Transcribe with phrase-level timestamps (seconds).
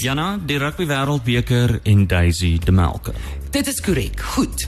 [0.00, 3.14] Jana, die rugby wêreldbeker en Daisy de Melker.
[3.50, 4.20] Dit is korrek.
[4.34, 4.66] Goed.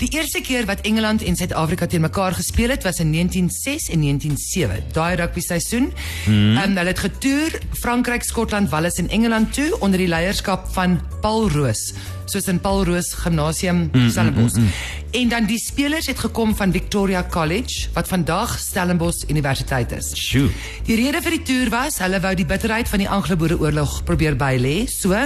[0.00, 4.00] Die eerste keer wat Engeland en Suid-Afrika teen mekaar gespeel het was in 1906 en
[4.00, 4.84] 1907.
[4.96, 5.90] Daai rugby seisoen.
[6.24, 6.56] Hmm.
[6.56, 11.50] Um, hulle het getoer Frankryk, Skotland, Wales en Engeland toe onder die leierskap van Paul
[11.50, 11.92] Roos,
[12.24, 14.56] soos in Paul Roos Gimnasium Stellenbosch.
[14.56, 19.24] Mm, mm, mm, en dan die spelers het gekom van Victoria College wat vandag Stellenbosch
[19.28, 20.12] Universiteit is.
[20.14, 20.50] Sjoe.
[20.86, 24.84] Die rede vir die toer was hulle wou die bitterheid van die Anglo-Boereoorlog probeer bylê.
[24.90, 25.16] So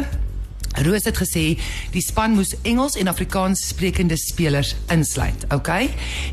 [0.75, 1.45] Roos het gesê
[1.95, 5.87] die span moes Engels en Afrikaans sprekende spelers insluit, okay?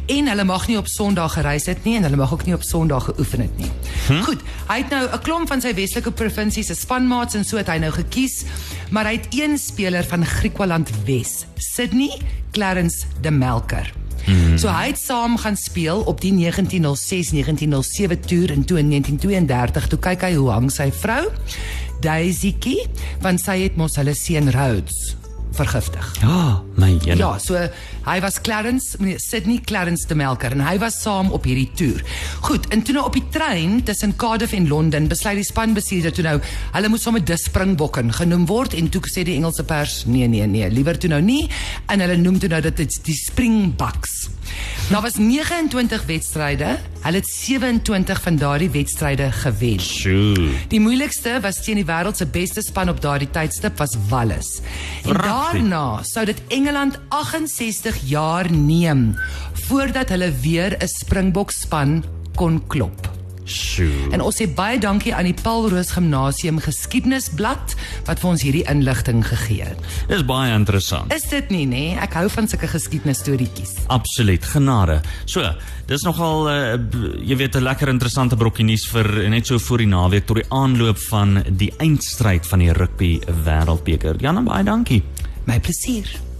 [0.09, 2.65] En hulle mag nie op Sondag gereis het nie en hulle mag ook nie op
[2.65, 3.69] Sondag geoefen het nie.
[4.07, 4.23] Hm?
[4.25, 4.41] Goed,
[4.71, 7.77] hy het nou 'n klomp van sy Weselike provinsies se spanmaats en so het hy
[7.77, 8.43] nou gekies,
[8.89, 12.17] maar hy het een speler van Griekwaland Wes, Sydney
[12.51, 13.93] Clarence de Melker.
[14.25, 14.57] Hmm.
[14.61, 16.41] So hy het saam gaan speel op die 1906-1907
[18.27, 19.87] toer in 1932.
[19.87, 21.25] Toe kyk hy hoe hang sy vrou
[22.01, 22.87] Daisykie,
[23.21, 25.21] want sy het mos hulle seun Rhodes
[25.55, 26.11] vergiftig.
[26.21, 27.19] Ja, my jene.
[27.19, 27.59] Ja, so
[28.05, 32.01] hy was Clarence, nee, Sydney Clarence de Melker en hy was saam op hierdie toer.
[32.47, 36.25] Goed, en toe nou op die trein tussen Cardiff en Londen besluit die spanbestuurder toe
[36.25, 36.37] nou
[36.75, 40.47] hulle moet sommer dis springbokken genoem word en toe sê die Engelse pers nee nee
[40.47, 41.43] nee, liewer toe nou nie
[41.91, 44.29] en hulle noem toe nou dat dit die Springboks.
[44.91, 46.77] Nou was 29 wedstryde.
[47.01, 49.79] Hulle het 27 van daardie wedstryde gewen.
[49.79, 50.49] Sjoe.
[50.67, 54.59] Die moeilikste was teen die wêreld se beste span op daardie tydstip was Wallis.
[55.07, 59.15] En daarna sou dit Engeland 68 jaar neem
[59.69, 62.03] voordat hulle weer 'n Springbok span
[62.35, 63.10] kon klop.
[63.51, 64.09] Sjoe.
[64.15, 67.75] En ons sê baie dankie aan die Paul Roos Gimnasium Geskiedenisblad
[68.07, 69.91] wat vir ons hierdie inligting gegee het.
[70.09, 71.11] Dis baie interessant.
[71.13, 71.83] Is dit nie nê?
[72.01, 73.75] Ek hou van sulke geskiedenisstorieetjies.
[73.93, 75.01] Absoluut, genade.
[75.25, 75.43] So,
[75.91, 76.57] dis nogal uh,
[77.19, 80.49] jy weet 'n lekker interessante brokkie nuus vir net so voor die naweek tot die
[80.49, 84.21] aanloop van die eindstryd van die rugby wêreldbeker.
[84.21, 85.03] Jan, baie dankie.
[85.45, 86.30] My plesier.